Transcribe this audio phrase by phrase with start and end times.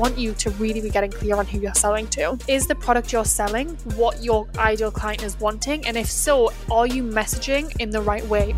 [0.00, 2.38] want you to really be getting clear on who you're selling to.
[2.48, 5.86] Is the product you're selling what your ideal client is wanting?
[5.86, 8.54] And if so, are you messaging in the right way?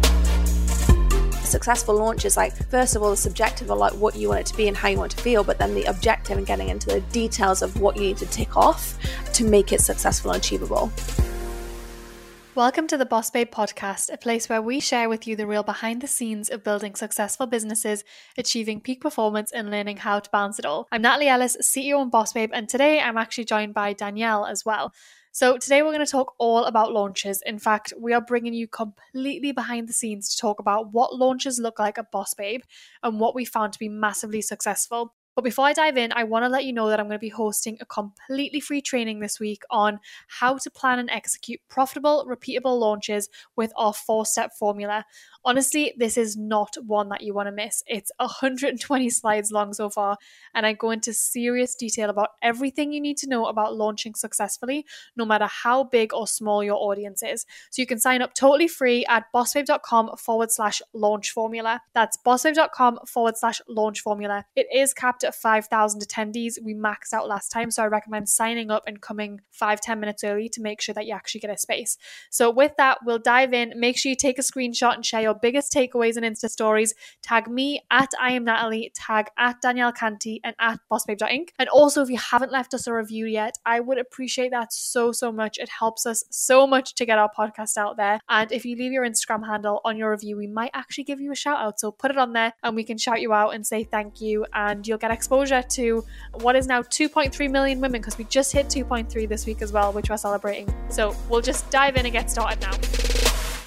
[1.43, 4.47] successful launch is like first of all the subjective of like what you want it
[4.47, 6.87] to be and how you want to feel but then the objective and getting into
[6.87, 8.97] the details of what you need to tick off
[9.35, 10.91] to make it successful and achievable
[12.55, 15.63] Welcome to the Boss Babe podcast, a place where we share with you the real
[15.63, 18.05] behind the scenes of building successful businesses,
[18.37, 20.87] achieving peak performance, and learning how to balance it all.
[20.93, 24.67] I'm Natalie Ellis, CEO and Boss Babe, and today I'm actually joined by Danielle as
[24.67, 24.93] well.
[25.33, 27.41] So, today we're going to talk all about launches.
[27.47, 31.59] In fact, we are bringing you completely behind the scenes to talk about what launches
[31.59, 32.61] look like at Boss Babe
[33.03, 35.15] and what we found to be massively successful.
[35.35, 37.21] But before I dive in, I want to let you know that I'm going to
[37.21, 42.27] be hosting a completely free training this week on how to plan and execute profitable,
[42.29, 45.07] repeatable launches with our four step formula.
[45.45, 47.83] Honestly, this is not one that you want to miss.
[47.87, 50.19] It's 120 slides long so far,
[50.55, 54.85] and I go into serious detail about everything you need to know about launching successfully,
[55.17, 57.47] no matter how big or small your audience is.
[57.71, 61.81] So you can sign up totally free at bossbabe.com forward slash launch formula.
[61.95, 64.45] That's bossbabe.com forward slash launch formula.
[64.55, 66.59] It is capped at 5,000 attendees.
[66.63, 70.23] We maxed out last time, so I recommend signing up and coming five ten minutes
[70.23, 71.99] early to make sure that you actually get a space.
[72.31, 73.73] So with that, we'll dive in.
[73.77, 76.95] Make sure you take a screenshot and share your your biggest takeaways and Insta stories.
[77.23, 81.49] Tag me at I am Natalie, tag at Danielle Canty, and at bossbabe.inc.
[81.59, 85.13] And also, if you haven't left us a review yet, I would appreciate that so,
[85.13, 85.59] so much.
[85.59, 88.21] It helps us so much to get our podcast out there.
[88.29, 91.33] And if you leave your Instagram handle on your review, we might actually give you
[91.33, 91.81] a shout out.
[91.81, 94.45] So put it on there and we can shout you out and say thank you.
[94.53, 98.67] And you'll get exposure to what is now 2.3 million women because we just hit
[98.67, 100.73] 2.3 this week as well, which we're celebrating.
[100.89, 102.73] So we'll just dive in and get started now.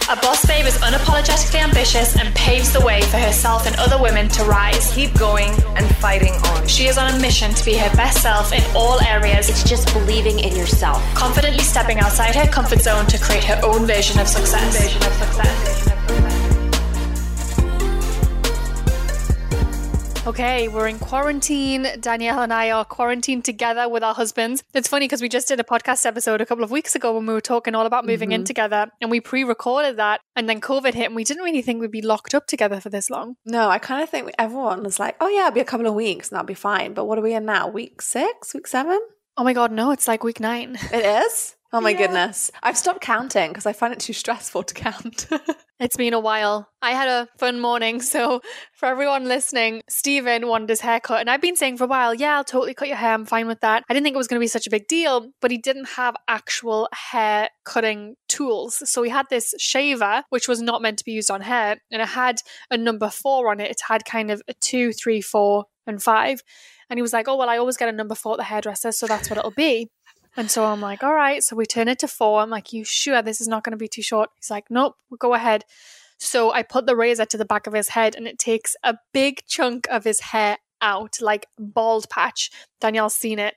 [0.07, 4.29] A boss babe is unapologetically ambitious and paves the way for herself and other women
[4.29, 4.93] to rise.
[4.93, 6.67] Keep going and fighting on.
[6.67, 9.49] She is on a mission to be her best self in all areas.
[9.49, 11.03] It's just believing in yourself.
[11.15, 14.79] Confidently stepping outside her comfort zone to create her own version of success.
[14.79, 15.94] Version of success.
[20.25, 21.87] Okay, we're in quarantine.
[21.99, 24.63] Danielle and I are quarantined together with our husbands.
[24.73, 27.27] It's funny because we just did a podcast episode a couple of weeks ago when
[27.27, 28.39] we were talking all about moving mm-hmm.
[28.41, 30.21] in together and we pre recorded that.
[30.35, 32.89] And then COVID hit and we didn't really think we'd be locked up together for
[32.89, 33.35] this long.
[33.45, 35.93] No, I kind of think everyone was like, oh, yeah, it'll be a couple of
[35.93, 36.95] weeks and that'll be fine.
[36.95, 37.67] But what are we in now?
[37.67, 38.55] Week six?
[38.55, 38.99] Week seven?
[39.37, 40.75] Oh my God, no, it's like week nine.
[40.91, 41.55] It is?
[41.71, 41.97] Oh my yeah.
[41.99, 42.49] goodness.
[42.63, 45.27] I've stopped counting because I find it too stressful to count.
[45.79, 46.69] it's been a while.
[46.81, 48.01] I had a fun morning.
[48.01, 48.41] So,
[48.73, 51.19] for everyone listening, Stephen wanted his hair cut.
[51.19, 53.13] And I've been saying for a while, yeah, I'll totally cut your hair.
[53.13, 53.83] I'm fine with that.
[53.89, 55.89] I didn't think it was going to be such a big deal, but he didn't
[55.89, 58.81] have actual hair cutting tools.
[58.89, 61.77] So, he had this shaver, which was not meant to be used on hair.
[61.91, 62.37] And it had
[62.71, 63.71] a number four on it.
[63.71, 66.41] It had kind of a two, three, four, and five.
[66.89, 68.91] And he was like, oh, well, I always get a number four at the hairdresser.
[68.91, 69.89] So that's what it'll be.
[70.37, 71.41] And so I'm like, all right.
[71.43, 72.41] So we turn it to four.
[72.41, 74.29] I'm like, you sure this is not going to be too short?
[74.35, 75.63] He's like, nope, we'll go ahead.
[76.17, 78.97] So I put the razor to the back of his head and it takes a
[79.13, 82.51] big chunk of his hair out, like bald patch.
[82.79, 83.55] Danielle's seen it.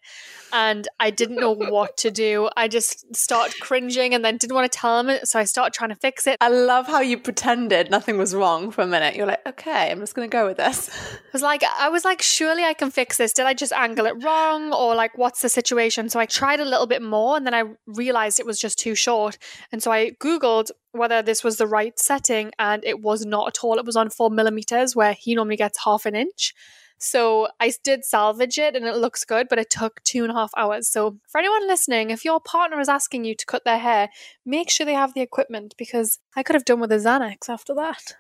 [0.53, 2.49] And I didn't know what to do.
[2.56, 5.28] I just started cringing and then didn't want to tell him it.
[5.28, 6.38] So I started trying to fix it.
[6.41, 9.15] I love how you pretended nothing was wrong for a minute.
[9.15, 10.88] You're like, okay, I'm just going to go with this.
[10.88, 13.34] I was like, I was like, surely I can fix this.
[13.34, 14.72] Did I just angle it wrong?
[14.72, 16.09] Or like, what's the situation?
[16.09, 18.94] So I tried a little bit more and then I realized it was just too
[18.94, 19.37] short.
[19.71, 23.62] And so I Googled whether this was the right setting and it was not at
[23.62, 23.78] all.
[23.78, 26.55] It was on four millimeters where he normally gets half an inch.
[26.98, 30.34] So I did salvage it and it looks good, but it took two and a
[30.34, 30.88] half hours.
[30.88, 34.10] So for anyone listening, if your partner is asking you to cut their hair,
[34.44, 37.75] make sure they have the equipment because I could have done with a Xanax after
[37.75, 38.14] that.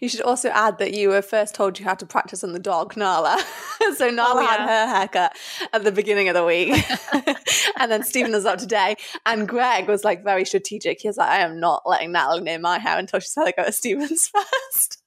[0.00, 2.58] You should also add that you were first told you had to practice on the
[2.58, 3.38] dog, Nala.
[3.96, 4.48] so Nala oh, yeah.
[4.48, 5.36] had her haircut
[5.74, 6.72] at the beginning of the week.
[7.78, 8.96] and then Stephen was up today.
[9.26, 11.00] And Greg was like very strategic.
[11.00, 13.52] He was like, I am not letting Natalie near my hair until she's had to
[13.52, 15.02] go to Stephen's first.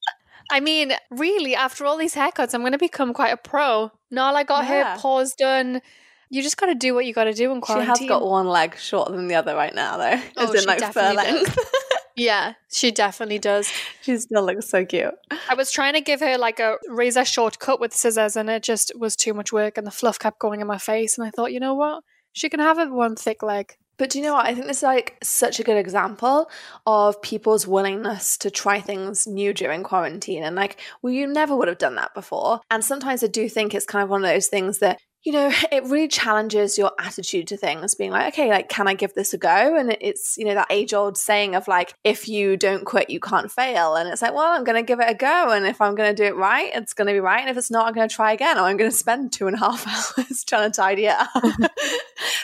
[0.52, 3.92] I mean, really, after all these haircuts, I'm going to become quite a pro.
[4.12, 4.96] Nala got yeah.
[4.96, 5.82] her paws done.
[6.30, 7.96] You just got to do what you got to do in quarantine.
[7.96, 10.22] She has got one leg shorter than the other right now, though.
[10.38, 11.58] Oh, As in, like, fur length.
[12.16, 13.72] yeah, she definitely does.
[14.02, 15.14] She still looks so cute.
[15.50, 18.64] I was trying to give her like a razor short cut with scissors, and it
[18.64, 21.18] just was too much work, and the fluff kept going in my face.
[21.18, 22.04] And I thought, you know what?
[22.34, 23.76] She can have it one thick leg.
[24.02, 24.48] But do you know what?
[24.48, 26.50] I think this is like such a good example
[26.88, 30.42] of people's willingness to try things new during quarantine.
[30.42, 32.62] And like, well, you never would have done that before.
[32.72, 35.52] And sometimes I do think it's kind of one of those things that you know,
[35.72, 39.34] it really challenges your attitude to things, being like, okay, like, can I give this
[39.34, 39.76] a go?
[39.76, 43.20] And it's, you know, that age old saying of like, if you don't quit, you
[43.20, 43.96] can't fail.
[43.96, 45.52] And it's like, well, I'm going to give it a go.
[45.52, 47.42] And if I'm going to do it right, it's going to be right.
[47.42, 49.48] And if it's not, I'm going to try again, or I'm going to spend two
[49.48, 49.88] and a half
[50.18, 51.30] hours trying to tidy it up.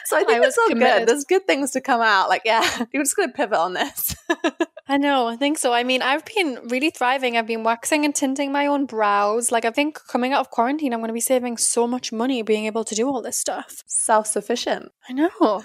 [0.05, 0.99] so I oh, think I it's all committed.
[0.99, 1.07] good.
[1.09, 2.29] There's good things to come out.
[2.29, 4.15] Like, yeah, you're just going to pivot on this.
[4.89, 5.27] I know.
[5.27, 5.73] I think so.
[5.73, 7.35] I mean, I've been really thriving.
[7.35, 9.51] I've been waxing and tinting my own brows.
[9.51, 12.41] Like, I think coming out of quarantine, I'm going to be saving so much money
[12.41, 13.83] being able to do all this stuff.
[13.87, 14.91] Self sufficient.
[15.09, 15.63] I know.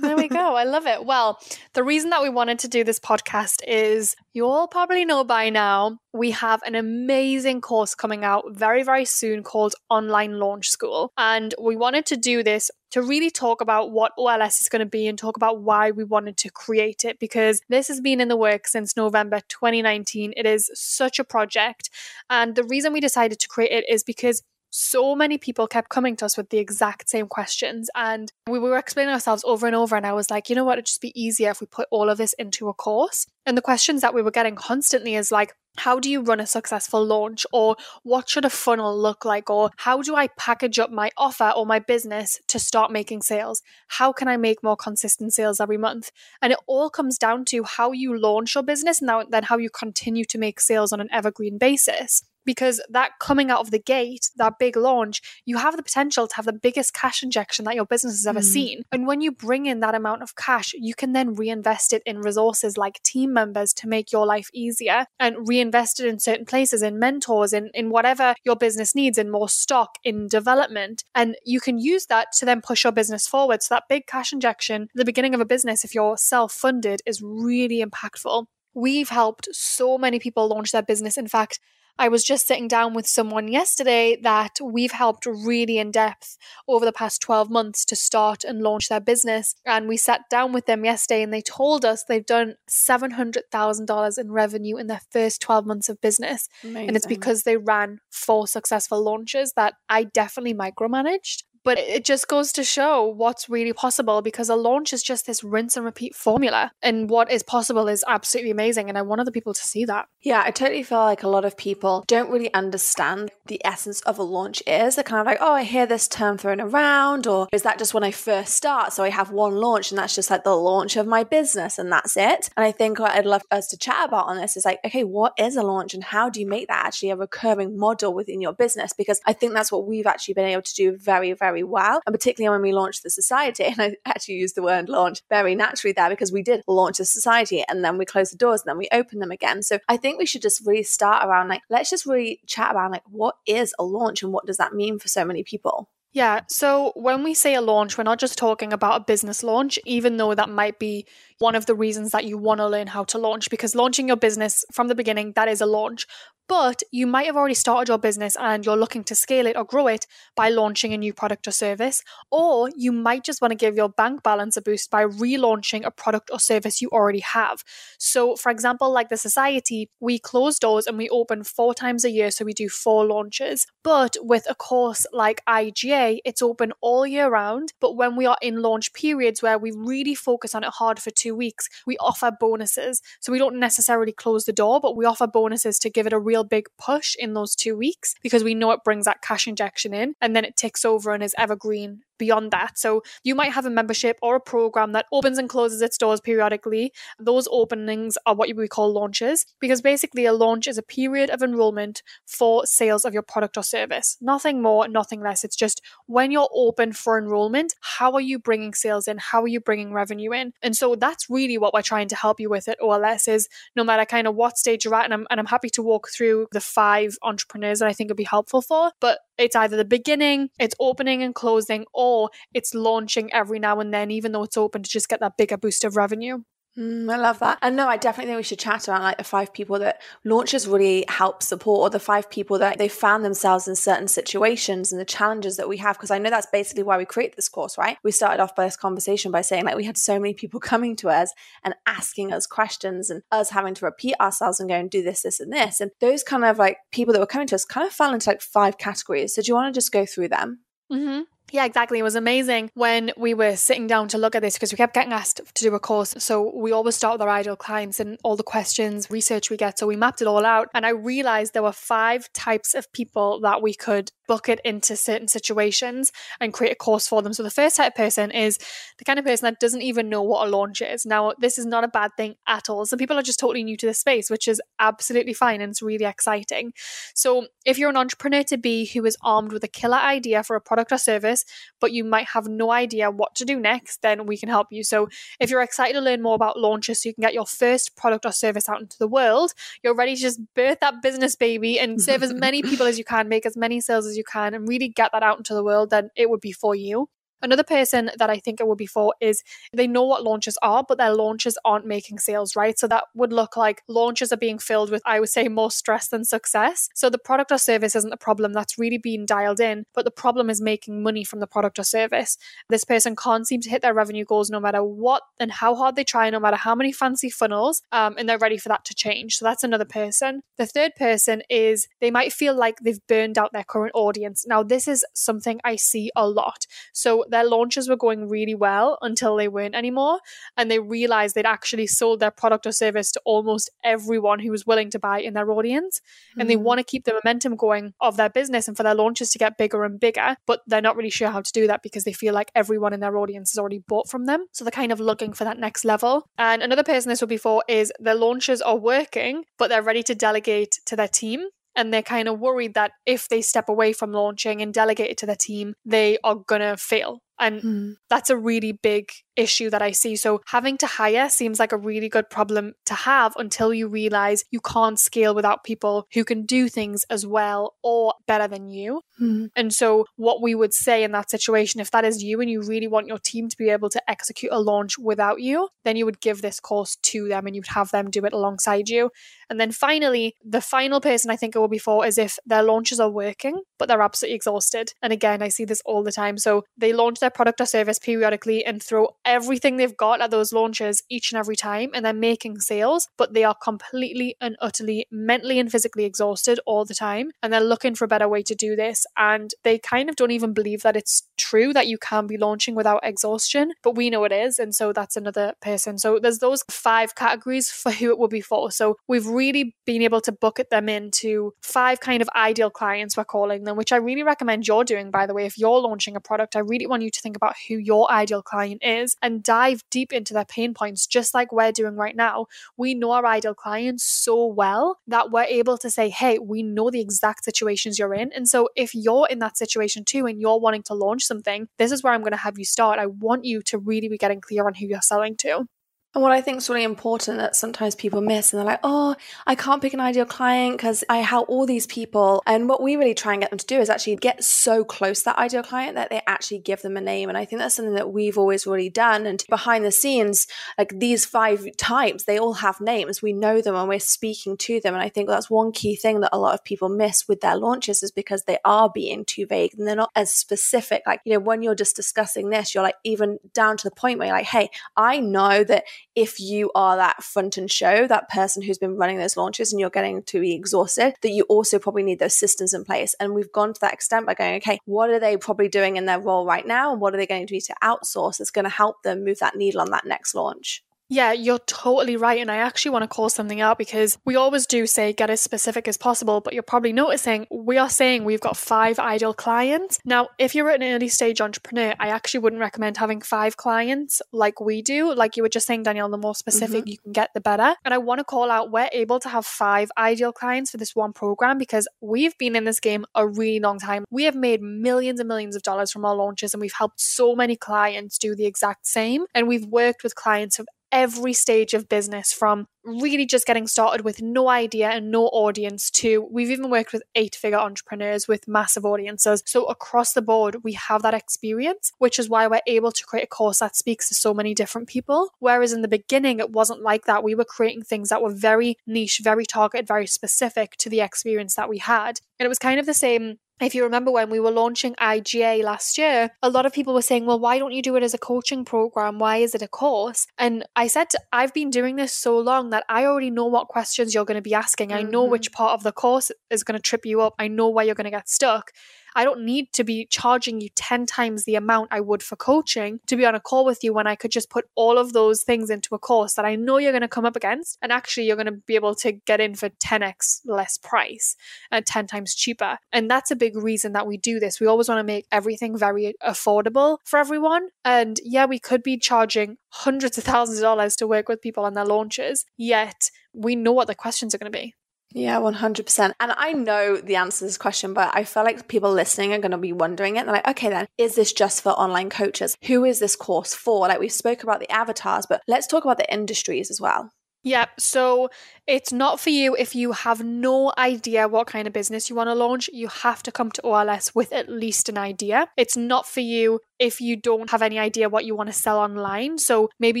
[0.00, 0.54] There we go.
[0.56, 1.04] I love it.
[1.04, 1.38] Well,
[1.72, 5.50] the reason that we wanted to do this podcast is you all probably know by
[5.50, 11.12] now we have an amazing course coming out very, very soon called Online Launch School.
[11.16, 14.86] And we wanted to do this to really talk about what OLS is going to
[14.86, 18.28] be and talk about why we wanted to create it because this has been in
[18.28, 20.32] the works since November 2019.
[20.36, 21.90] It is such a project.
[22.30, 24.42] And the reason we decided to create it is because
[24.76, 27.88] so many people kept coming to us with the exact same questions.
[27.94, 29.94] And we were explaining ourselves over and over.
[29.94, 30.78] And I was like, you know what?
[30.78, 33.24] It'd just be easier if we put all of this into a course.
[33.46, 36.46] And the questions that we were getting constantly is like, how do you run a
[36.46, 37.46] successful launch?
[37.52, 39.48] Or what should a funnel look like?
[39.48, 43.62] Or how do I package up my offer or my business to start making sales?
[43.86, 46.10] How can I make more consistent sales every month?
[46.42, 49.70] And it all comes down to how you launch your business and then how you
[49.70, 54.30] continue to make sales on an evergreen basis because that coming out of the gate,
[54.36, 57.86] that big launch, you have the potential to have the biggest cash injection that your
[57.86, 58.44] business has ever mm.
[58.44, 58.82] seen.
[58.92, 62.20] And when you bring in that amount of cash, you can then reinvest it in
[62.20, 66.82] resources like team members to make your life easier and reinvest it in certain places,
[66.82, 71.04] in mentors, in, in whatever your business needs, in more stock, in development.
[71.14, 73.62] And you can use that to then push your business forward.
[73.62, 77.22] So that big cash injection, the beginning of a business, if you're self funded, is
[77.22, 78.46] really impactful.
[78.74, 81.16] We've helped so many people launch their business.
[81.16, 81.60] In fact,
[81.98, 86.36] I was just sitting down with someone yesterday that we've helped really in depth
[86.66, 89.54] over the past 12 months to start and launch their business.
[89.64, 94.32] And we sat down with them yesterday and they told us they've done $700,000 in
[94.32, 96.48] revenue in their first 12 months of business.
[96.64, 96.88] Amazing.
[96.88, 101.44] And it's because they ran four successful launches that I definitely micromanaged.
[101.64, 105.42] But it just goes to show what's really possible because a launch is just this
[105.42, 106.72] rinse and repeat formula.
[106.82, 108.88] And what is possible is absolutely amazing.
[108.88, 110.06] And I want other people to see that.
[110.20, 114.18] Yeah, I totally feel like a lot of people don't really understand the essence of
[114.18, 114.94] a launch is.
[114.94, 117.94] They're kind of like, oh, I hear this term thrown around, or is that just
[117.94, 118.92] when I first start?
[118.92, 121.90] So I have one launch and that's just like the launch of my business and
[121.90, 122.50] that's it.
[122.56, 125.04] And I think what I'd love us to chat about on this is like, okay,
[125.04, 128.40] what is a launch and how do you make that actually a recurring model within
[128.40, 128.92] your business?
[128.92, 132.00] Because I think that's what we've actually been able to do very, very very well.
[132.06, 135.54] And particularly when we launched the society, and I actually used the word launch very
[135.54, 138.70] naturally there because we did launch the society and then we closed the doors and
[138.70, 139.62] then we opened them again.
[139.62, 142.90] So I think we should just really start around like, let's just really chat around
[142.90, 145.88] like, what is a launch and what does that mean for so many people?
[146.12, 146.42] Yeah.
[146.48, 150.16] So when we say a launch, we're not just talking about a business launch, even
[150.16, 151.06] though that might be
[151.38, 154.16] one of the reasons that you want to learn how to launch, because launching your
[154.16, 156.06] business from the beginning, that is a launch.
[156.46, 159.64] But you might have already started your business and you're looking to scale it or
[159.64, 162.02] grow it by launching a new product or service.
[162.30, 165.90] Or you might just want to give your bank balance a boost by relaunching a
[165.90, 167.62] product or service you already have.
[167.98, 172.10] So, for example, like the Society, we close doors and we open four times a
[172.10, 172.30] year.
[172.30, 173.66] So we do four launches.
[173.82, 177.72] But with a course like IGA, it's open all year round.
[177.80, 181.10] But when we are in launch periods where we really focus on it hard for
[181.10, 183.00] two weeks, we offer bonuses.
[183.20, 186.18] So we don't necessarily close the door, but we offer bonuses to give it a
[186.18, 189.94] real big push in those two weeks because we know it brings that cash injection
[189.94, 192.78] in and then it ticks over and is evergreen beyond that.
[192.78, 196.20] So you might have a membership or a program that opens and closes its doors
[196.20, 196.92] periodically.
[197.18, 201.42] Those openings are what we call launches because basically a launch is a period of
[201.42, 204.16] enrollment for sales of your product or service.
[204.20, 205.44] Nothing more, nothing less.
[205.44, 209.18] It's just when you're open for enrollment, how are you bringing sales in?
[209.18, 210.52] How are you bringing revenue in?
[210.62, 213.84] And so that's really what we're trying to help you with at OLS is no
[213.84, 216.46] matter kind of what stage you're at, and I'm, and I'm happy to walk through
[216.52, 220.50] the five entrepreneurs that I think would be helpful for, but it's either the beginning,
[220.58, 224.82] it's opening and closing, or it's launching every now and then, even though it's open
[224.82, 226.38] to just get that bigger boost of revenue.
[226.76, 227.58] Mm, I love that.
[227.62, 230.66] And no, I definitely think we should chat around like the five people that launches
[230.66, 235.00] really help support or the five people that they found themselves in certain situations and
[235.00, 235.96] the challenges that we have.
[235.96, 237.96] Because I know that's basically why we create this course, right?
[238.02, 240.96] We started off by this conversation by saying like we had so many people coming
[240.96, 244.90] to us and asking us questions and us having to repeat ourselves and go and
[244.90, 245.80] do this, this, and this.
[245.80, 248.30] And those kind of like people that were coming to us kind of fell into
[248.30, 249.34] like five categories.
[249.34, 250.60] So do you want to just go through them?
[250.90, 251.22] Mm-hmm.
[251.54, 252.00] Yeah, exactly.
[252.00, 254.92] It was amazing when we were sitting down to look at this because we kept
[254.92, 256.12] getting asked to do a course.
[256.18, 259.78] So we always start with our ideal clients and all the questions, research we get.
[259.78, 260.68] So we mapped it all out.
[260.74, 265.28] And I realized there were five types of people that we could bucket into certain
[265.28, 267.32] situations and create a course for them.
[267.32, 268.58] So the first type of person is
[268.98, 271.06] the kind of person that doesn't even know what a launch is.
[271.06, 272.86] Now, this is not a bad thing at all.
[272.86, 275.82] Some people are just totally new to the space, which is absolutely fine and it's
[275.82, 276.72] really exciting.
[277.14, 280.56] So if you're an entrepreneur to be who is armed with a killer idea for
[280.56, 281.44] a product or service,
[281.80, 284.84] but you might have no idea what to do next, then we can help you.
[284.84, 285.08] So
[285.40, 288.24] if you're excited to learn more about launches so you can get your first product
[288.26, 289.52] or service out into the world,
[289.82, 293.04] you're ready to just birth that business baby and serve as many people as you
[293.04, 295.64] can, make as many sales as you can, and really get that out into the
[295.64, 297.08] world, then it would be for you.
[297.42, 300.84] Another person that I think it would be for is they know what launches are,
[300.86, 302.78] but their launches aren't making sales, right?
[302.78, 306.08] So that would look like launches are being filled with, I would say, more stress
[306.08, 306.88] than success.
[306.94, 308.52] So the product or service isn't the problem.
[308.52, 311.84] That's really being dialed in, but the problem is making money from the product or
[311.84, 312.38] service.
[312.70, 315.96] This person can't seem to hit their revenue goals no matter what and how hard
[315.96, 318.94] they try, no matter how many fancy funnels, um, and they're ready for that to
[318.94, 319.36] change.
[319.36, 320.42] So that's another person.
[320.56, 324.46] The third person is they might feel like they've burned out their current audience.
[324.46, 326.66] Now, this is something I see a lot.
[326.92, 330.20] So their launches were going really well until they weren't anymore.
[330.56, 334.66] And they realized they'd actually sold their product or service to almost everyone who was
[334.66, 336.00] willing to buy in their audience.
[336.00, 336.40] Mm-hmm.
[336.40, 336.62] And they mm.
[336.62, 339.58] want to keep the momentum going of their business and for their launches to get
[339.58, 340.36] bigger and bigger.
[340.46, 343.00] But they're not really sure how to do that because they feel like everyone in
[343.00, 344.46] their audience has already bought from them.
[344.52, 346.28] So they're kind of looking for that next level.
[346.38, 350.04] And another person this will be for is their launches are working, but they're ready
[350.04, 353.92] to delegate to their team and they're kind of worried that if they step away
[353.92, 357.20] from launching and delegate it to their team, they are gonna fail.
[357.38, 357.94] And mm.
[358.08, 360.16] that's a really big issue that I see.
[360.16, 364.44] So having to hire seems like a really good problem to have until you realize
[364.50, 369.00] you can't scale without people who can do things as well or better than you.
[369.20, 369.50] Mm.
[369.56, 372.62] And so what we would say in that situation, if that is you and you
[372.62, 376.04] really want your team to be able to execute a launch without you, then you
[376.04, 379.10] would give this course to them and you'd have them do it alongside you.
[379.50, 382.62] And then finally, the final person I think it will be for is if their
[382.62, 384.92] launches are working, but they're absolutely exhausted.
[385.02, 386.38] And again, I see this all the time.
[386.38, 390.52] So they launch their product or service periodically and throw everything they've got at those
[390.52, 395.06] launches each and every time, and they're making sales, but they are completely and utterly
[395.10, 397.30] mentally and physically exhausted all the time.
[397.42, 399.06] And they're looking for a better way to do this.
[399.16, 402.74] And they kind of don't even believe that it's true that you can be launching
[402.74, 404.58] without exhaustion, but we know it is.
[404.58, 405.98] And so that's another person.
[405.98, 408.70] So there's those five categories for who it will be for.
[408.70, 413.24] So we've really been able to bucket them into five kind of ideal clients, we're
[413.24, 415.46] calling them, which I really recommend you're doing, by the way.
[415.46, 418.42] If you're launching a product, I really want you to think about who your ideal
[418.42, 422.46] client is and dive deep into their pain points, just like we're doing right now.
[422.76, 426.90] We know our ideal clients so well that we're able to say, hey, we know
[426.90, 428.32] the exact situations you're in.
[428.32, 431.92] And so if you're in that situation too and you're wanting to launch something, this
[431.92, 432.98] is where I'm going to have you start.
[432.98, 435.66] I want you to really be getting clear on who you're selling to.
[436.14, 439.16] And what I think is really important that sometimes people miss, and they're like, oh,
[439.46, 442.42] I can't pick an ideal client because I help all these people.
[442.46, 445.20] And what we really try and get them to do is actually get so close
[445.20, 447.28] to that ideal client that they actually give them a name.
[447.28, 449.26] And I think that's something that we've always really done.
[449.26, 450.46] And behind the scenes,
[450.78, 453.20] like these five types, they all have names.
[453.20, 454.94] We know them and we're speaking to them.
[454.94, 457.56] And I think that's one key thing that a lot of people miss with their
[457.56, 461.02] launches is because they are being too vague and they're not as specific.
[461.06, 464.18] Like, you know, when you're just discussing this, you're like, even down to the point
[464.18, 468.28] where you're like, hey, I know that if you are that front and show, that
[468.28, 471.78] person who's been running those launches and you're getting to be exhausted, that you also
[471.78, 473.14] probably need those systems in place.
[473.18, 476.06] And we've gone to that extent by going, okay, what are they probably doing in
[476.06, 476.92] their role right now?
[476.92, 479.38] And what are they going to need to outsource that's going to help them move
[479.40, 480.82] that needle on that next launch?
[481.08, 482.40] Yeah, you're totally right.
[482.40, 485.40] And I actually want to call something out because we always do say get as
[485.40, 489.98] specific as possible, but you're probably noticing we are saying we've got five ideal clients.
[490.04, 494.60] Now, if you're an early stage entrepreneur, I actually wouldn't recommend having five clients like
[494.60, 495.14] we do.
[495.14, 496.88] Like you were just saying, Danielle, the more specific mm-hmm.
[496.88, 497.74] you can get, the better.
[497.84, 500.94] And I want to call out we're able to have five ideal clients for this
[500.94, 504.04] one program because we've been in this game a really long time.
[504.10, 507.34] We have made millions and millions of dollars from our launches and we've helped so
[507.34, 509.26] many clients do the exact same.
[509.34, 514.04] And we've worked with clients of every stage of business from really just getting started
[514.04, 518.46] with no idea and no audience to we've even worked with eight figure entrepreneurs with
[518.46, 519.42] massive audiences.
[519.44, 523.24] So across the board, we have that experience, which is why we're able to create
[523.24, 525.30] a course that speaks to so many different people.
[525.40, 527.24] Whereas in the beginning, it wasn't like that.
[527.24, 531.56] We were creating things that were very niche, very targeted, very specific to the experience
[531.56, 532.20] that we had.
[532.38, 535.62] And it was kind of the same if you remember when we were launching IGA
[535.62, 538.12] last year, a lot of people were saying, well, why don't you do it as
[538.12, 539.18] a coaching program?
[539.18, 540.26] Why is it a course?
[540.38, 544.14] And I said, I've been doing this so long that I already know what questions
[544.14, 544.92] you're going to be asking.
[544.92, 545.32] I know mm-hmm.
[545.32, 547.34] which part of the course is going to trip you up.
[547.38, 548.72] I know where you're going to get stuck.
[549.14, 553.00] I don't need to be charging you 10 times the amount I would for coaching
[553.06, 555.42] to be on a call with you when I could just put all of those
[555.42, 557.78] things into a course that I know you're going to come up against.
[557.82, 561.36] And actually, you're going to be able to get in for 10x less price
[561.70, 562.78] and 10 times cheaper.
[562.92, 564.60] And that's a big reason that we do this.
[564.60, 567.68] We always want to make everything very affordable for everyone.
[567.84, 571.64] And yeah, we could be charging hundreds of thousands of dollars to work with people
[571.64, 574.74] on their launches, yet we know what the questions are going to be.
[575.16, 576.12] Yeah, 100%.
[576.18, 579.38] And I know the answer to this question, but I feel like people listening are
[579.38, 580.24] going to be wondering it.
[580.24, 582.56] They're like, okay, then, is this just for online coaches?
[582.64, 583.86] Who is this course for?
[583.86, 587.10] Like, we spoke about the avatars, but let's talk about the industries as well.
[587.44, 588.30] Yeah, so
[588.66, 592.28] it's not for you if you have no idea what kind of business you want
[592.28, 592.68] to launch.
[592.72, 595.48] You have to come to OLS with at least an idea.
[595.56, 598.78] It's not for you if you don't have any idea what you want to sell
[598.78, 599.38] online.
[599.38, 600.00] So maybe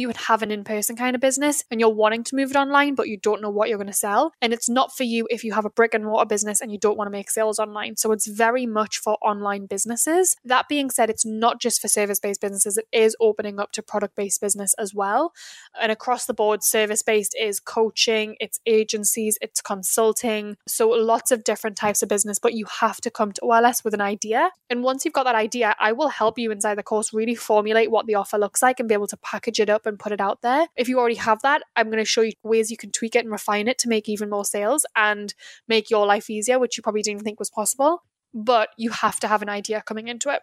[0.00, 2.56] you would have an in person kind of business and you're wanting to move it
[2.56, 4.32] online, but you don't know what you're going to sell.
[4.42, 6.78] And it's not for you if you have a brick and mortar business and you
[6.78, 7.96] don't want to make sales online.
[7.96, 10.36] So it's very much for online businesses.
[10.44, 13.82] That being said, it's not just for service based businesses, it is opening up to
[13.82, 15.32] product based business as well.
[15.80, 20.56] And across the board, service based is coaching, it's agencies, it's consulting.
[20.66, 23.94] So lots of different types of business, but you have to come to OLS with
[23.94, 24.50] an idea.
[24.70, 27.90] And once you've got that idea, I will help you inside the course really formulate
[27.90, 30.20] what the offer looks like and be able to package it up and put it
[30.20, 30.68] out there.
[30.76, 33.24] If you already have that, I'm going to show you ways you can tweak it
[33.24, 35.34] and refine it to make even more sales and
[35.66, 38.04] make your life easier, which you probably didn't think was possible.
[38.32, 40.42] But you have to have an idea coming into it.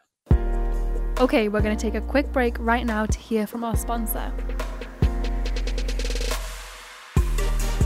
[1.19, 4.33] Okay, we're going to take a quick break right now to hear from our sponsor.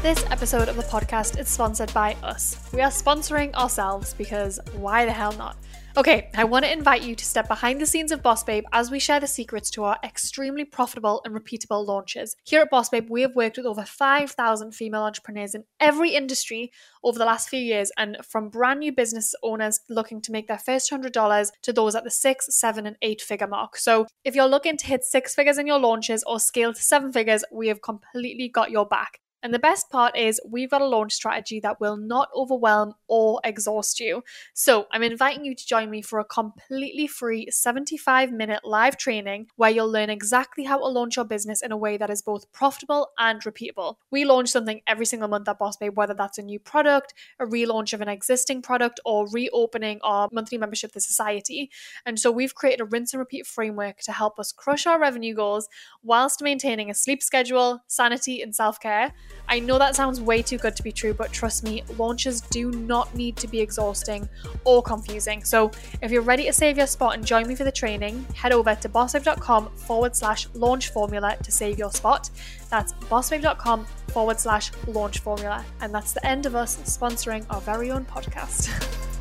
[0.06, 2.60] This episode of the podcast is sponsored by us.
[2.72, 5.58] We are sponsoring ourselves because why the hell not?
[5.98, 8.92] Okay, I want to invite you to step behind the scenes of Boss Babe as
[8.92, 12.36] we share the secrets to our extremely profitable and repeatable launches.
[12.44, 16.72] Here at Boss Babe, we have worked with over 5,000 female entrepreneurs in every industry
[17.04, 20.60] over the last few years, and from brand new business owners looking to make their
[20.60, 23.76] first $100 to those at the six, seven, and eight figure mark.
[23.76, 27.12] So if you're looking to hit six figures in your launches or scale to seven
[27.12, 29.20] figures, we have completely got your back.
[29.46, 33.40] And the best part is we've got a launch strategy that will not overwhelm or
[33.44, 34.24] exhaust you.
[34.56, 39.46] So I'm inviting you to join me for a completely free 75 minute live training
[39.56, 42.52] where you'll learn exactly how to launch your business in a way that is both
[42.54, 43.98] profitable and repeatable.
[44.10, 47.46] We launch something every single month at Boss Babe, whether that's a new product, a
[47.46, 51.70] relaunch of an existing product, or reopening our monthly membership to society.
[52.04, 55.36] And so we've created a rinse and repeat framework to help us crush our revenue
[55.36, 55.70] goals
[56.02, 59.14] whilst maintaining a sleep schedule, sanity, and self care.
[59.48, 62.72] I know that sounds way too good to be true, but trust me, launches do
[62.72, 64.28] not need to be exhausting
[64.64, 65.44] or confusing.
[65.44, 65.72] So
[66.02, 68.76] if you're ready to save your spot and join me for the training, head over
[68.76, 72.30] to bossbabe.com forward slash launch formula to save your spot.
[72.70, 75.64] That's bossbabe.com forward slash launch formula.
[75.82, 79.12] And that's the end of us sponsoring our very own podcast.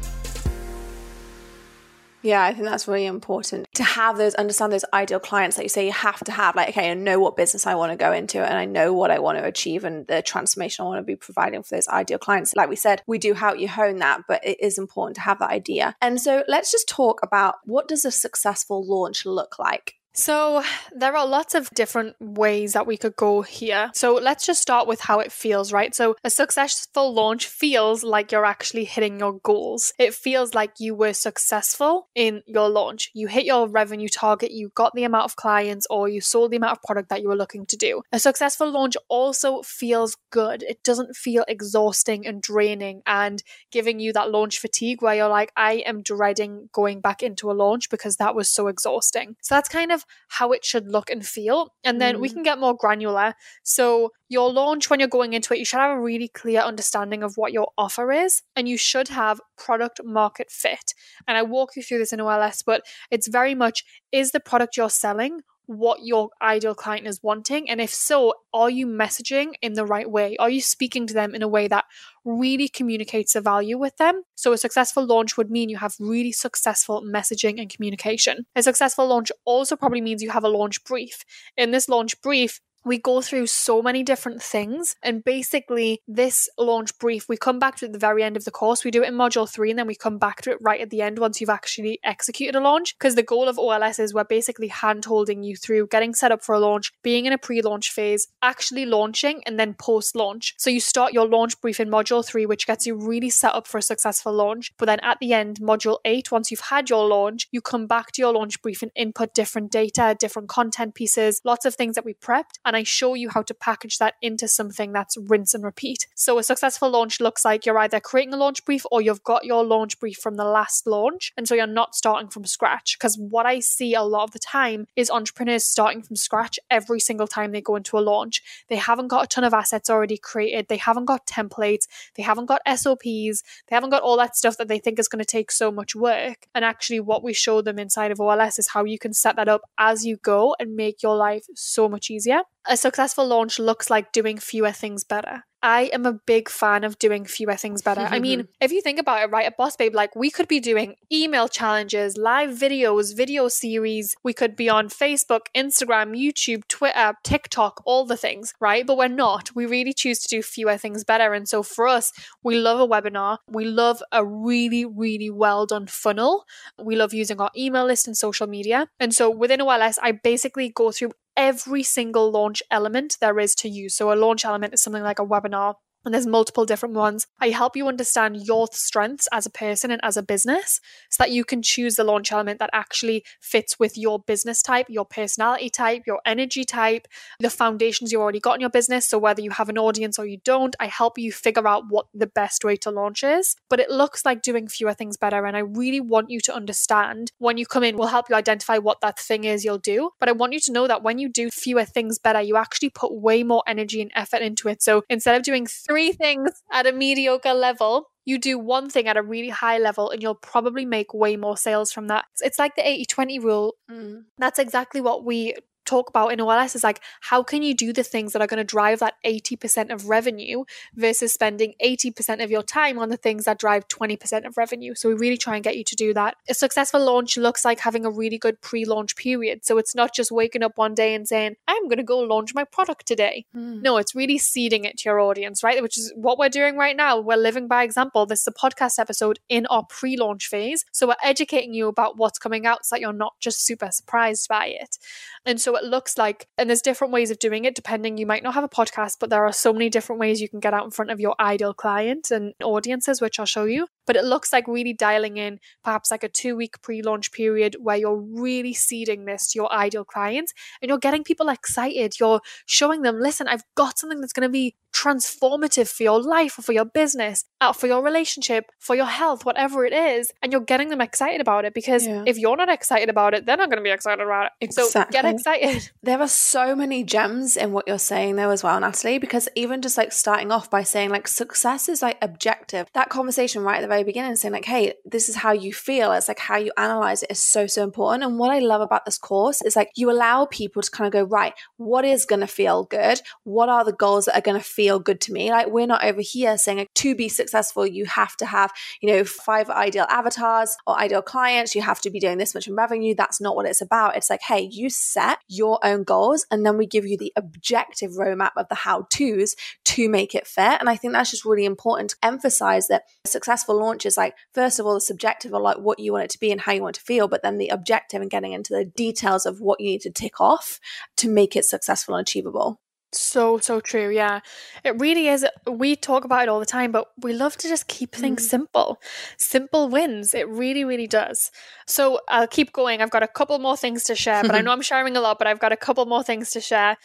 [2.24, 5.68] Yeah, I think that's really important to have those, understand those ideal clients that you
[5.68, 6.56] say you have to have.
[6.56, 9.10] Like, okay, I know what business I want to go into and I know what
[9.10, 12.18] I want to achieve and the transformation I want to be providing for those ideal
[12.18, 12.54] clients.
[12.56, 15.38] Like we said, we do help you hone that, but it is important to have
[15.40, 15.94] that idea.
[16.00, 19.96] And so let's just talk about what does a successful launch look like?
[20.16, 20.62] So,
[20.94, 23.90] there are lots of different ways that we could go here.
[23.94, 25.92] So, let's just start with how it feels, right?
[25.92, 29.92] So, a successful launch feels like you're actually hitting your goals.
[29.98, 33.11] It feels like you were successful in your launch.
[33.12, 36.59] You hit your revenue target, you got the amount of clients, or you sold the
[36.59, 38.03] amount of product that you were looking to do.
[38.12, 40.62] A successful launch also feels good.
[40.62, 45.50] It doesn't feel exhausting and draining and giving you that launch fatigue where you're like,
[45.57, 49.35] I am dreading going back into a launch because that was so exhausting.
[49.42, 51.72] So, that's kind of how it should look and feel.
[51.84, 52.20] And then mm.
[52.20, 53.34] we can get more granular.
[53.62, 57.22] So, your launch, when you're going into it, you should have a really clear understanding
[57.22, 60.94] of what your offer is, and you should have product market fit.
[61.28, 64.76] And I walk you through this in OLS, but it's very much is the product
[64.76, 67.68] you're selling what your ideal client is wanting?
[67.70, 70.37] And if so, are you messaging in the right way?
[70.38, 71.85] Are you speaking to them in a way that
[72.24, 74.22] really communicates the value with them?
[74.35, 78.46] So, a successful launch would mean you have really successful messaging and communication.
[78.55, 81.24] A successful launch also probably means you have a launch brief.
[81.57, 84.96] In this launch brief, we go through so many different things.
[85.02, 88.50] And basically, this launch brief, we come back to at the very end of the
[88.50, 88.84] course.
[88.84, 90.90] We do it in module three, and then we come back to it right at
[90.90, 92.96] the end once you've actually executed a launch.
[92.98, 96.42] Because the goal of OLS is we're basically hand holding you through getting set up
[96.42, 100.54] for a launch, being in a pre launch phase, actually launching, and then post launch.
[100.58, 103.66] So you start your launch brief in module three, which gets you really set up
[103.66, 104.72] for a successful launch.
[104.78, 108.12] But then at the end, module eight, once you've had your launch, you come back
[108.12, 112.04] to your launch brief and input different data, different content pieces, lots of things that
[112.04, 112.58] we prepped.
[112.64, 116.08] And and I show you how to package that into something that's rinse and repeat.
[116.16, 119.44] So a successful launch looks like you're either creating a launch brief or you've got
[119.44, 121.32] your launch brief from the last launch.
[121.37, 122.98] And so you're not starting from scratch.
[122.98, 126.98] Because what I see a lot of the time is entrepreneurs starting from scratch every
[126.98, 128.42] single time they go into a launch.
[128.68, 132.46] They haven't got a ton of assets already created, they haven't got templates, they haven't
[132.46, 135.52] got SOPs, they haven't got all that stuff that they think is going to take
[135.52, 136.48] so much work.
[136.56, 139.48] And actually, what we show them inside of OLS is how you can set that
[139.48, 142.42] up as you go and make your life so much easier.
[142.66, 145.44] A successful launch looks like doing fewer things better.
[145.64, 148.03] I am a big fan of doing fewer things better.
[148.03, 150.61] I mean, if you think about it, right, at Boss Babe, like we could be
[150.61, 154.14] doing email challenges, live videos, video series.
[154.22, 158.87] We could be on Facebook, Instagram, YouTube, Twitter, TikTok, all the things, right?
[158.87, 159.55] But we're not.
[159.55, 161.33] We really choose to do fewer things better.
[161.33, 163.38] And so for us, we love a webinar.
[163.48, 166.44] We love a really, really well done funnel.
[166.79, 168.88] We love using our email list and social media.
[169.00, 173.68] And so within OLS, I basically go through every single launch element there is to
[173.68, 173.94] use.
[173.94, 177.26] So a launch element is something like a webinar and there's multiple different ones.
[177.40, 181.30] I help you understand your strengths as a person and as a business so that
[181.30, 185.70] you can choose the launch element that actually fits with your business type, your personality
[185.70, 187.06] type, your energy type,
[187.40, 189.08] the foundations you already got in your business.
[189.08, 192.06] So whether you have an audience or you don't, I help you figure out what
[192.12, 193.56] the best way to launch is.
[193.70, 195.44] But it looks like doing fewer things better.
[195.46, 198.78] And I really want you to understand when you come in, we'll help you identify
[198.78, 200.10] what that thing is you'll do.
[200.20, 202.90] But I want you to know that when you do fewer things better, you actually
[202.90, 204.82] put way more energy and effort into it.
[204.82, 209.07] So instead of doing three three things at a mediocre level, you do one thing
[209.07, 212.24] at a really high level and you'll probably make way more sales from that.
[212.40, 213.74] It's like the 80 20 rule.
[213.88, 214.24] Mm.
[214.38, 218.02] That's exactly what we talk about in OLS is like, how can you do the
[218.02, 222.62] things that are going to drive that 80% of revenue versus spending 80% of your
[222.62, 224.94] time on the things that drive 20% of revenue?
[224.94, 226.36] So we really try and get you to do that.
[226.48, 229.64] A successful launch looks like having a really good pre launch period.
[229.64, 232.54] So it's not just waking up one day and saying, I'm going to go launch
[232.54, 233.46] my product today.
[233.54, 233.82] Mm.
[233.82, 235.82] No, it's really seeding it to your audience, right?
[235.82, 237.20] Which is what we're doing right now.
[237.20, 238.26] We're living by example.
[238.26, 240.84] This is a podcast episode in our pre launch phase.
[240.92, 244.48] So we're educating you about what's coming out so that you're not just super surprised
[244.48, 244.98] by it.
[245.46, 248.18] And so it looks like, and there's different ways of doing it depending.
[248.18, 250.60] You might not have a podcast, but there are so many different ways you can
[250.60, 253.87] get out in front of your ideal client and audiences, which I'll show you.
[254.06, 257.76] But it looks like really dialing in perhaps like a two week pre launch period
[257.80, 262.18] where you're really seeding this to your ideal clients and you're getting people excited.
[262.18, 266.58] You're showing them, listen, I've got something that's going to be transformative for your life
[266.58, 270.30] or for your business, uh, for your relationship, for your health, whatever it is.
[270.40, 272.22] And you're getting them excited about it because yeah.
[272.26, 274.52] if you're not excited about it, they're not going to be excited about it.
[274.60, 274.90] Exactly.
[274.90, 275.90] So get excited.
[276.02, 279.82] There are so many gems in what you're saying there as well, Natalie, because even
[279.82, 282.86] just like starting off by saying like success is like objective.
[282.94, 286.12] That conversation right at the very beginning saying like, hey, this is how you feel.
[286.12, 288.24] It's like how you analyze it is so, so important.
[288.24, 291.12] And what I love about this course is like you allow people to kind of
[291.12, 293.20] go, right, what is going to feel good?
[293.44, 295.50] What are the goals that are going to feel good to me.
[295.50, 299.11] Like we're not over here saying like, to be successful, you have to have, you
[299.11, 301.74] know, five ideal avatars or ideal clients.
[301.74, 303.14] You have to be doing this much in revenue.
[303.14, 304.16] That's not what it's about.
[304.16, 308.12] It's like, hey, you set your own goals and then we give you the objective
[308.12, 309.54] roadmap of the how to's
[309.85, 310.76] to make it fair.
[310.80, 314.78] And I think that's just really important to emphasize that successful launch is like, first
[314.78, 316.82] of all, the subjective or like what you want it to be and how you
[316.82, 319.86] want to feel, but then the objective and getting into the details of what you
[319.86, 320.80] need to tick off
[321.16, 322.80] to make it successful and achievable.
[323.16, 324.10] So, so true.
[324.10, 324.40] Yeah.
[324.82, 325.46] It really is.
[325.70, 328.50] We talk about it all the time, but we love to just keep things mm.
[328.50, 329.00] simple.
[329.38, 330.34] Simple wins.
[330.34, 331.50] It really, really does.
[331.86, 333.00] So, I'll keep going.
[333.00, 335.38] I've got a couple more things to share, but I know I'm sharing a lot,
[335.38, 336.96] but I've got a couple more things to share.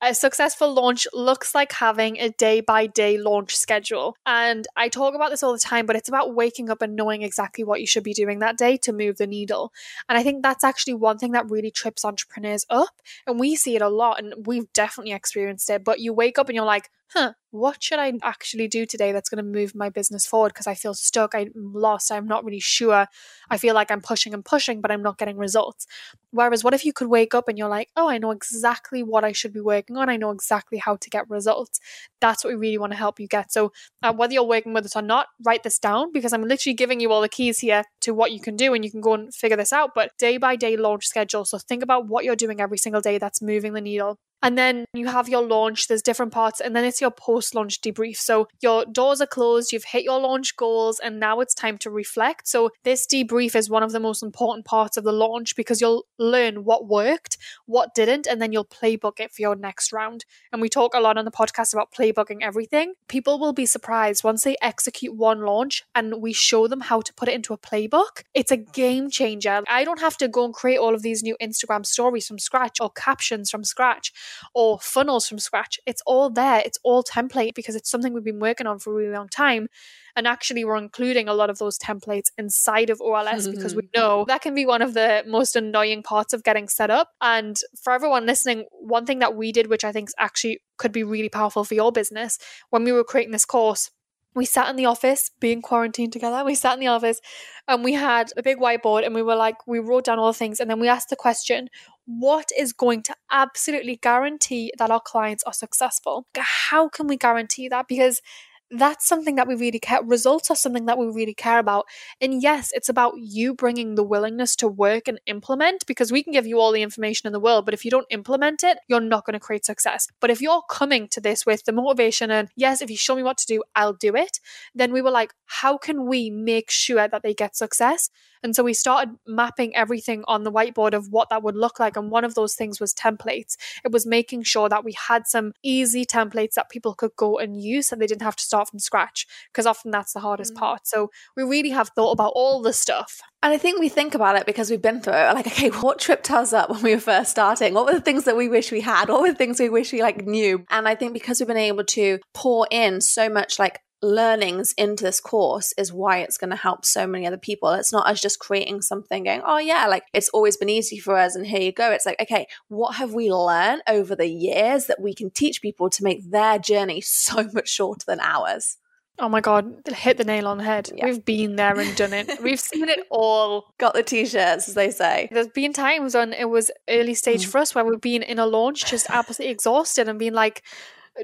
[0.00, 4.16] A successful launch looks like having a day by day launch schedule.
[4.24, 7.22] And I talk about this all the time, but it's about waking up and knowing
[7.22, 9.72] exactly what you should be doing that day to move the needle.
[10.08, 13.00] And I think that's actually one thing that really trips entrepreneurs up.
[13.26, 15.82] And we see it a lot, and we've definitely experienced it.
[15.82, 19.30] But you wake up and you're like, huh, what should I actually do today that's
[19.30, 20.50] going to move my business forward?
[20.50, 23.06] Because I feel stuck, I'm lost, I'm not really sure.
[23.48, 25.86] I feel like I'm pushing and pushing, but I'm not getting results.
[26.30, 29.24] Whereas, what if you could wake up and you're like, oh, I know exactly what
[29.24, 31.80] I should be working on, I know exactly how to get results.
[32.20, 33.52] That's what we really want to help you get.
[33.52, 36.74] So, uh, whether you're working with us or not, write this down because I'm literally
[36.74, 39.14] giving you all the keys here to what you can do and you can go
[39.14, 39.90] and figure this out.
[39.94, 41.46] But day by day launch schedule.
[41.46, 44.84] So, think about what you're doing every single day that's moving the needle and then
[44.94, 48.16] you have your launch, there's different parts, and then it's your post launch debrief.
[48.16, 51.90] So your doors are closed, you've hit your launch goals, and now it's time to
[51.90, 52.48] reflect.
[52.48, 56.06] So this debrief is one of the most important parts of the launch because you'll
[56.18, 60.24] learn what worked, what didn't, and then you'll playbook it for your next round.
[60.52, 62.94] And we talk a lot on the podcast about playbooking everything.
[63.08, 67.12] People will be surprised once they execute one launch and we show them how to
[67.14, 68.22] put it into a playbook.
[68.34, 69.62] It's a game changer.
[69.68, 72.78] I don't have to go and create all of these new Instagram stories from scratch
[72.80, 74.12] or captions from scratch.
[74.54, 75.78] Or funnels from scratch.
[75.86, 76.62] It's all there.
[76.64, 79.68] It's all template because it's something we've been working on for a really long time.
[80.16, 84.24] And actually, we're including a lot of those templates inside of OLS because we know
[84.26, 87.10] that can be one of the most annoying parts of getting set up.
[87.20, 91.04] And for everyone listening, one thing that we did, which I think actually could be
[91.04, 92.38] really powerful for your business,
[92.70, 93.90] when we were creating this course,
[94.34, 96.44] we sat in the office being quarantined together.
[96.44, 97.20] We sat in the office
[97.66, 100.38] and we had a big whiteboard and we were like, we wrote down all the
[100.38, 101.68] things and then we asked the question,
[102.08, 106.26] what is going to absolutely guarantee that our clients are successful?
[106.36, 107.86] How can we guarantee that?
[107.88, 108.22] Because
[108.70, 111.86] that's something that we really care results are something that we really care about
[112.20, 116.32] and yes it's about you bringing the willingness to work and implement because we can
[116.32, 119.00] give you all the information in the world but if you don't implement it you're
[119.00, 122.48] not going to create success but if you're coming to this with the motivation and
[122.56, 124.38] yes if you show me what to do i'll do it
[124.74, 128.10] then we were like how can we make sure that they get success
[128.42, 131.96] and so we started mapping everything on the whiteboard of what that would look like.
[131.96, 133.56] And one of those things was templates.
[133.84, 137.60] It was making sure that we had some easy templates that people could go and
[137.60, 140.58] use and they didn't have to start from scratch, because often that's the hardest mm.
[140.58, 140.86] part.
[140.86, 143.20] So we really have thought about all the stuff.
[143.42, 145.34] And I think we think about it because we've been through it.
[145.34, 147.74] Like, okay, what tripped us up when we were first starting?
[147.74, 149.08] What were the things that we wish we had?
[149.08, 150.64] What were the things we wish we like knew?
[150.70, 155.04] And I think because we've been able to pour in so much like learnings into
[155.04, 157.70] this course is why it's going to help so many other people.
[157.70, 161.16] It's not us just creating something going, oh, yeah, like it's always been easy for
[161.16, 161.90] us and here you go.
[161.90, 165.90] It's like, okay, what have we learned over the years that we can teach people
[165.90, 168.78] to make their journey so much shorter than ours?
[169.20, 170.90] Oh my god, hit the nail on the head.
[170.94, 171.06] Yeah.
[171.06, 172.30] We've been there and done it.
[172.42, 173.72] We've seen it all.
[173.78, 175.28] Got the t-shirts, as they say.
[175.32, 177.48] There's been times when it was early stage mm.
[177.48, 180.62] for us where we've been in a launch just absolutely exhausted and being like,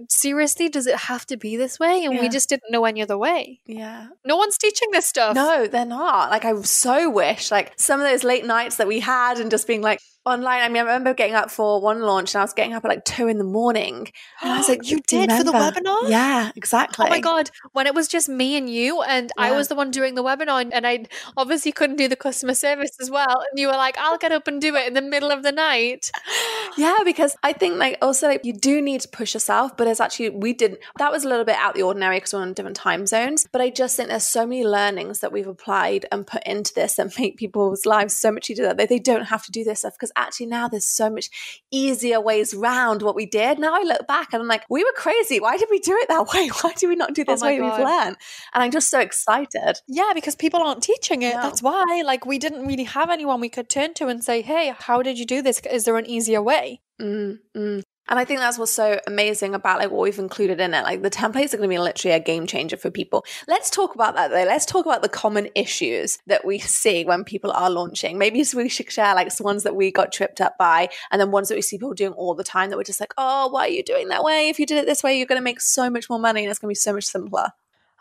[0.08, 2.04] seriously, does it have to be this way?
[2.04, 2.20] And yeah.
[2.20, 3.60] we just didn't know any other way.
[3.66, 4.08] Yeah.
[4.24, 5.34] No one's teaching this stuff.
[5.34, 6.30] No, they're not.
[6.30, 9.66] Like, I so wish, like, some of those late nights that we had and just
[9.66, 10.62] being like, online.
[10.62, 12.88] I mean, I remember getting up for one launch and I was getting up at
[12.88, 14.12] like two in the morning.
[14.42, 15.52] And I was like, You did remember?
[15.52, 16.10] for the webinar?
[16.10, 17.06] Yeah, exactly.
[17.06, 17.50] Oh my God.
[17.72, 19.44] When it was just me and you, and yeah.
[19.44, 21.06] I was the one doing the webinar, and I
[21.36, 23.42] obviously couldn't do the customer service as well.
[23.50, 25.52] And you were like, I'll get up and do it in the middle of the
[25.52, 26.10] night.
[26.76, 30.00] yeah, because I think like also like you do need to push yourself, but it's
[30.00, 32.76] actually, we didn't, that was a little bit out the ordinary because we're on different
[32.76, 33.46] time zones.
[33.50, 36.96] But I just think there's so many learnings that we've applied and put into this
[36.96, 39.80] that make people's lives so much easier that they, they don't have to do this
[39.80, 41.30] stuff because actually now there's so much
[41.70, 43.58] easier ways round what we did.
[43.58, 45.40] Now I look back and I'm like, we were crazy.
[45.40, 46.48] Why did we do it that way?
[46.48, 47.78] Why did we not do oh this oh way God.
[47.78, 48.16] we've learned?
[48.54, 49.80] And I'm just so excited.
[49.86, 51.34] Yeah, because people aren't teaching it.
[51.34, 51.42] No.
[51.42, 52.02] That's why.
[52.04, 55.18] Like we didn't really have anyone we could turn to and say, hey, how did
[55.18, 55.60] you do this?
[55.70, 56.80] Is there an easier way?
[57.00, 57.83] Mm, mm.
[58.08, 60.82] And I think that's what's so amazing about like what we've included in it.
[60.82, 63.24] Like the templates are going to be literally a game changer for people.
[63.48, 64.44] Let's talk about that though.
[64.44, 68.18] Let's talk about the common issues that we see when people are launching.
[68.18, 71.48] Maybe we should share like ones that we got tripped up by and then ones
[71.48, 73.68] that we see people doing all the time that we're just like, oh, why are
[73.68, 74.48] you doing that way?
[74.48, 76.50] If you did it this way, you're going to make so much more money and
[76.50, 77.48] it's going to be so much simpler.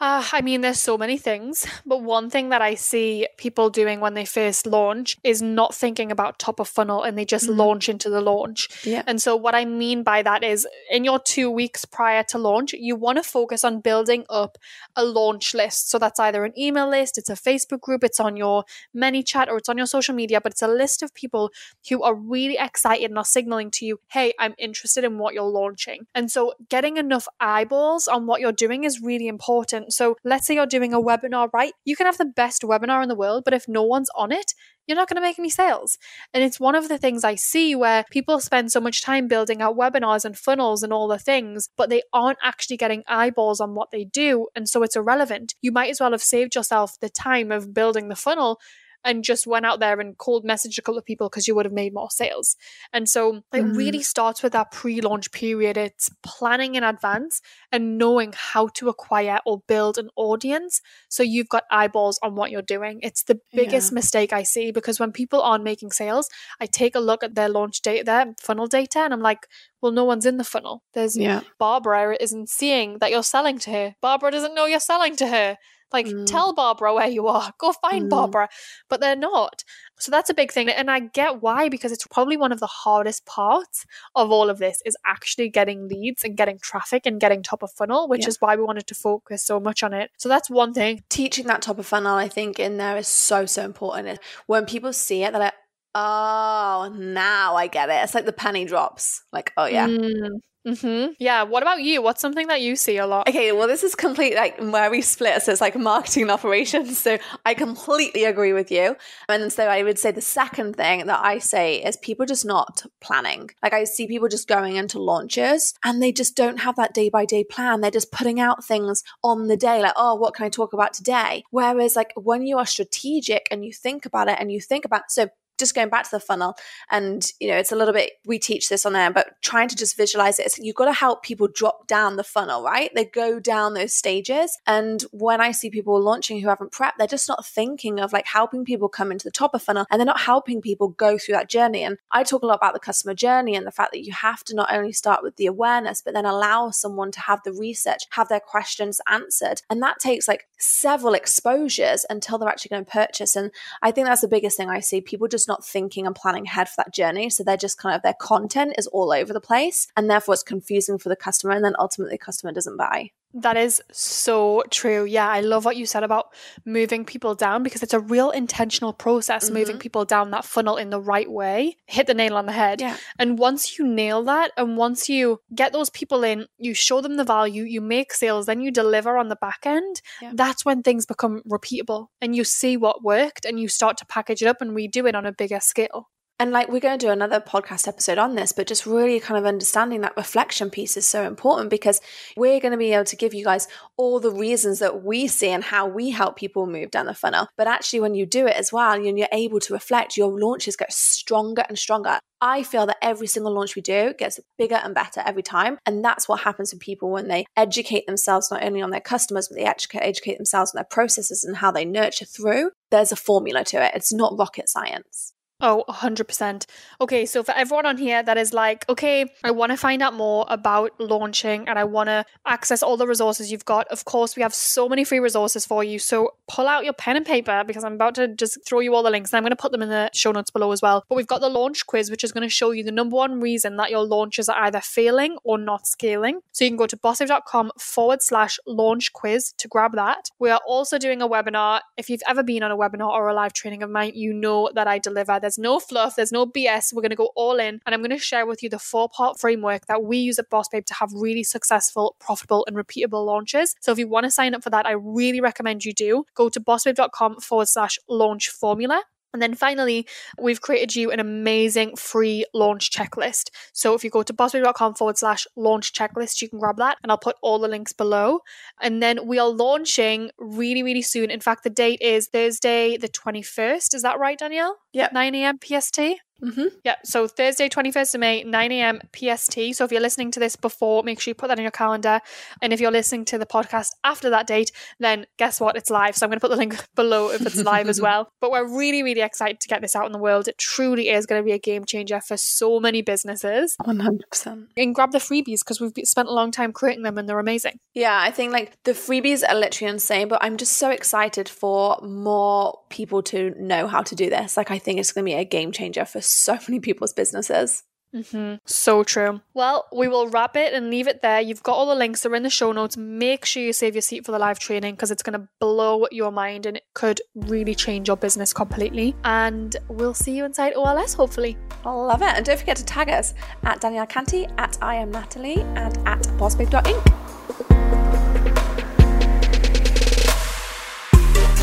[0.03, 4.01] Uh, I mean, there's so many things, but one thing that I see people doing
[4.01, 7.55] when they first launch is not thinking about top of funnel and they just mm.
[7.55, 8.67] launch into the launch.
[8.83, 9.03] Yeah.
[9.07, 12.73] And so, what I mean by that is in your two weeks prior to launch,
[12.73, 14.57] you want to focus on building up
[14.97, 15.89] a launch list.
[15.89, 19.55] So, that's either an email list, it's a Facebook group, it's on your ManyChat, or
[19.55, 21.49] it's on your social media, but it's a list of people
[21.89, 25.43] who are really excited and are signaling to you, hey, I'm interested in what you're
[25.43, 26.07] launching.
[26.13, 30.55] And so, getting enough eyeballs on what you're doing is really important so let's say
[30.55, 31.73] you're doing a webinar, right?
[31.85, 34.53] You can have the best webinar in the world, but if no one's on it,
[34.87, 35.97] you're not going to make any sales.
[36.33, 39.61] And it's one of the things I see where people spend so much time building
[39.61, 43.75] out webinars and funnels and all the things, but they aren't actually getting eyeballs on
[43.75, 44.47] what they do.
[44.55, 45.55] And so it's irrelevant.
[45.61, 48.59] You might as well have saved yourself the time of building the funnel
[49.03, 51.65] and just went out there and cold messaged a couple of people because you would
[51.65, 52.55] have made more sales.
[52.91, 53.77] And so it mm-hmm.
[53.77, 55.77] really starts with that pre launch period.
[55.77, 61.49] It's planning in advance and knowing how to acquire or build an audience so you've
[61.49, 62.99] got eyeballs on what you're doing.
[63.01, 63.95] It's the biggest yeah.
[63.95, 67.49] mistake I see because when people aren't making sales, I take a look at their
[67.49, 69.47] launch data, their funnel data, and I'm like,
[69.81, 70.81] well, no one's in the funnel.
[70.93, 71.41] There's yeah.
[71.59, 73.95] Barbara isn't seeing that you're selling to her.
[74.01, 75.57] Barbara doesn't know you're selling to her.
[75.93, 76.25] Like, mm.
[76.25, 77.53] tell Barbara where you are.
[77.59, 78.09] Go find mm.
[78.09, 78.49] Barbara.
[78.89, 79.63] But they're not.
[79.99, 80.67] So that's a big thing.
[80.69, 84.57] And I get why, because it's probably one of the hardest parts of all of
[84.57, 88.29] this is actually getting leads and getting traffic and getting top of funnel, which yeah.
[88.29, 90.11] is why we wanted to focus so much on it.
[90.17, 91.03] So that's one thing.
[91.09, 94.19] Teaching that top of funnel, I think, in there is so, so important.
[94.47, 95.53] When people see it, they're like,
[95.95, 98.03] oh, now I get it.
[98.03, 99.23] It's like the penny drops.
[99.31, 99.87] Like, oh, yeah.
[99.87, 100.39] Mm.
[100.65, 101.13] Mm-hmm.
[101.19, 101.43] Yeah.
[101.43, 102.01] What about you?
[102.01, 103.27] What's something that you see a lot?
[103.27, 105.41] Okay, well, this is complete like where we split.
[105.41, 106.97] So it's like marketing and operations.
[106.97, 108.95] So I completely agree with you.
[109.27, 112.83] And so I would say the second thing that I say is people just not
[113.01, 113.49] planning.
[113.61, 117.09] Like I see people just going into launches and they just don't have that day
[117.09, 117.81] by day plan.
[117.81, 120.93] They're just putting out things on the day, like, oh, what can I talk about
[120.93, 121.43] today?
[121.51, 125.11] Whereas like when you are strategic and you think about it and you think about
[125.11, 126.55] so just going back to the funnel.
[126.89, 129.75] And you know it's a little bit we teach this on there but trying to
[129.75, 132.91] just visualize it you've got to help people drop down the funnel right?
[132.95, 134.57] They go down those stages.
[134.67, 138.27] And when i see people launching who haven't prepped they're just not thinking of like
[138.27, 141.35] helping people come into the top of funnel and they're not helping people go through
[141.35, 141.83] that journey.
[141.83, 144.43] And i talk a lot about the customer journey and the fact that you have
[144.45, 148.03] to not only start with the awareness but then allow someone to have the research
[148.11, 149.61] have their questions answered.
[149.69, 153.35] And that takes like several exposures until they're actually going to purchase.
[153.35, 155.01] And i think that's the biggest thing i see.
[155.01, 157.29] People just just not thinking and planning ahead for that journey.
[157.29, 159.87] So they're just kind of their content is all over the place.
[159.97, 161.53] And therefore it's confusing for the customer.
[161.53, 163.11] And then ultimately the customer doesn't buy.
[163.33, 165.05] That is so true.
[165.05, 166.27] Yeah, I love what you said about
[166.65, 169.53] moving people down because it's a real intentional process, mm-hmm.
[169.55, 171.77] moving people down that funnel in the right way.
[171.87, 172.81] Hit the nail on the head.
[172.81, 172.97] Yeah.
[173.17, 177.17] And once you nail that, and once you get those people in, you show them
[177.17, 180.31] the value, you make sales, then you deliver on the back end, yeah.
[180.35, 184.41] that's when things become repeatable and you see what worked and you start to package
[184.41, 186.09] it up and redo it on a bigger scale.
[186.43, 189.37] And like we're going to do another podcast episode on this, but just really kind
[189.37, 192.01] of understanding that reflection piece is so important because
[192.35, 195.47] we're going to be able to give you guys all the reasons that we see
[195.47, 197.47] and how we help people move down the funnel.
[197.55, 200.75] But actually, when you do it as well, and you're able to reflect, your launches
[200.75, 202.19] get stronger and stronger.
[202.41, 205.77] I feel that every single launch we do gets bigger and better every time.
[205.85, 209.47] And that's what happens to people when they educate themselves not only on their customers,
[209.47, 212.71] but they educate, educate themselves on their processes and how they nurture through.
[212.91, 213.93] There's a formula to it.
[213.95, 215.32] It's not rocket science.
[215.61, 216.65] Oh, 100%.
[216.99, 220.13] Okay, so for everyone on here that is like, okay, I want to find out
[220.13, 224.35] more about launching and I want to access all the resources you've got, of course,
[224.35, 225.99] we have so many free resources for you.
[225.99, 229.03] So pull out your pen and paper because I'm about to just throw you all
[229.03, 231.05] the links and I'm going to put them in the show notes below as well.
[231.07, 233.39] But we've got the launch quiz, which is going to show you the number one
[233.39, 236.41] reason that your launches are either failing or not scaling.
[236.51, 240.29] So you can go to bossbabe.com forward slash launch quiz to grab that.
[240.39, 241.81] We are also doing a webinar.
[241.95, 244.69] If you've ever been on a webinar or a live training of mine, you know
[244.75, 245.39] that I deliver.
[245.39, 246.93] There's there's no fluff, there's no BS.
[246.93, 247.79] We're going to go all in.
[247.85, 250.49] And I'm going to share with you the four part framework that we use at
[250.49, 253.75] Boss Babe to have really successful, profitable, and repeatable launches.
[253.79, 256.25] So if you want to sign up for that, I really recommend you do.
[256.33, 259.03] Go to bossbabe.com forward slash launch formula.
[259.33, 260.07] And then finally,
[260.39, 263.49] we've created you an amazing free launch checklist.
[263.73, 267.11] So if you go to bossbabe.com forward slash launch checklist, you can grab that and
[267.11, 268.39] I'll put all the links below.
[268.81, 271.31] And then we are launching really, really soon.
[271.31, 273.95] In fact, the date is Thursday, the 21st.
[273.95, 274.77] Is that right, Danielle?
[274.93, 275.09] Yeah.
[275.11, 275.59] 9 a.m.
[275.63, 275.99] PST.
[276.41, 276.67] Mm-hmm.
[276.83, 279.01] Yeah, so Thursday, 21st of May, 9 a.m.
[279.15, 279.73] PST.
[279.73, 282.19] So if you're listening to this before, make sure you put that in your calendar.
[282.61, 285.75] And if you're listening to the podcast after that date, then guess what?
[285.75, 286.15] It's live.
[286.15, 288.29] So I'm going to put the link below if it's live as well.
[288.41, 290.47] But we're really, really excited to get this out in the world.
[290.47, 293.75] It truly is going to be a game changer for so many businesses.
[293.81, 294.67] 100%.
[294.75, 297.79] And grab the freebies because we've spent a long time creating them and they're amazing.
[297.93, 301.99] Yeah, I think like the freebies are literally insane, but I'm just so excited for
[302.01, 304.57] more people to know how to do this.
[304.57, 307.83] Like, I think it's going to be a game changer for so many people's businesses.
[308.13, 308.55] Mm-hmm.
[308.65, 309.41] So true.
[309.53, 311.41] Well, we will wrap it and leave it there.
[311.41, 312.95] You've got all the links, they're in the show notes.
[312.95, 316.05] Make sure you save your seat for the live training because it's going to blow
[316.11, 319.15] your mind and it could really change your business completely.
[319.23, 321.57] And we'll see you inside OLS, hopefully.
[321.85, 322.29] I love it.
[322.29, 326.21] And don't forget to tag us at Danielle Canty, at I am Natalie, and at
[326.37, 327.22] bossbabe.inc.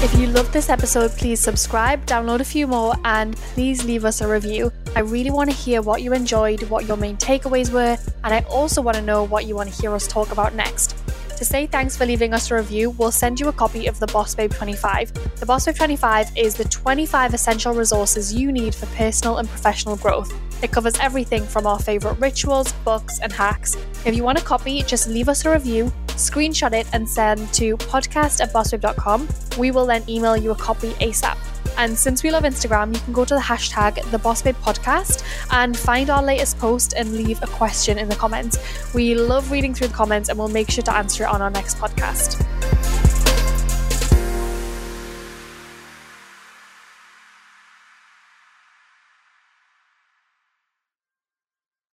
[0.02, 4.22] If you loved this episode, please subscribe, download a few more, and please leave us
[4.22, 4.72] a review.
[4.96, 8.40] I really want to hear what you enjoyed, what your main takeaways were, and I
[8.48, 10.96] also want to know what you want to hear us talk about next.
[11.36, 14.06] To say thanks for leaving us a review, we'll send you a copy of the
[14.06, 15.38] Boss Babe 25.
[15.38, 19.96] The Boss Babe 25 is the 25 essential resources you need for personal and professional
[19.96, 20.32] growth.
[20.62, 23.76] It covers everything from our favourite rituals, books, and hacks.
[24.06, 27.76] If you want a copy, just leave us a review, screenshot it, and send to
[27.76, 29.28] podcast at bossbabe.com.
[29.58, 31.36] We will then email you a copy ASAP.
[31.76, 35.76] And since we love Instagram, you can go to the hashtag the Boss Podcast and
[35.76, 38.58] find our latest post and leave a question in the comments.
[38.94, 41.50] We love reading through the comments and we'll make sure to answer it on our
[41.50, 42.99] next podcast.